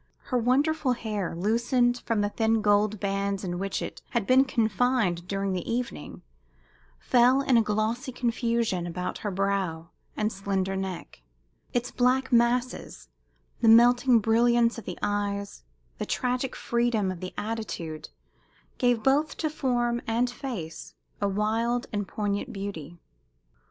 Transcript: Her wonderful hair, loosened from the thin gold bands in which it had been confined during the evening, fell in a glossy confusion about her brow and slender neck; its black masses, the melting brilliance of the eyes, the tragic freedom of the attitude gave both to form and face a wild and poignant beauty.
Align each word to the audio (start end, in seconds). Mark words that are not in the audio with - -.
Her 0.33 0.37
wonderful 0.39 0.93
hair, 0.93 1.35
loosened 1.35 1.99
from 2.07 2.21
the 2.21 2.29
thin 2.29 2.63
gold 2.63 2.99
bands 2.99 3.43
in 3.43 3.59
which 3.59 3.83
it 3.83 4.01
had 4.09 4.25
been 4.25 4.45
confined 4.45 5.27
during 5.27 5.53
the 5.53 5.71
evening, 5.71 6.23
fell 6.97 7.41
in 7.43 7.55
a 7.55 7.61
glossy 7.61 8.11
confusion 8.11 8.87
about 8.87 9.19
her 9.19 9.29
brow 9.29 9.91
and 10.17 10.31
slender 10.31 10.75
neck; 10.75 11.21
its 11.71 11.91
black 11.91 12.31
masses, 12.31 13.09
the 13.59 13.67
melting 13.69 14.17
brilliance 14.17 14.79
of 14.79 14.85
the 14.85 14.97
eyes, 15.03 15.61
the 15.99 16.05
tragic 16.07 16.55
freedom 16.55 17.11
of 17.11 17.19
the 17.19 17.35
attitude 17.37 18.09
gave 18.79 19.03
both 19.03 19.37
to 19.37 19.51
form 19.51 20.01
and 20.07 20.31
face 20.31 20.95
a 21.21 21.27
wild 21.27 21.85
and 21.93 22.07
poignant 22.07 22.51
beauty. 22.51 22.97